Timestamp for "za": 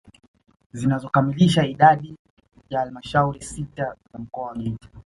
4.13-4.19